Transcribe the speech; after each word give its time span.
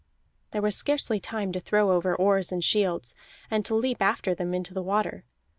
There 0.49 0.63
was 0.63 0.75
scarcely 0.75 1.19
time 1.19 1.51
to 1.51 1.59
throw 1.59 1.91
over 1.91 2.15
oars 2.15 2.51
and 2.51 2.63
shields, 2.63 3.13
and 3.51 3.63
to 3.65 3.75
leap 3.75 4.01
after 4.01 4.33
them 4.33 4.51
into 4.51 4.73
the 4.73 4.81
water. 4.81 5.25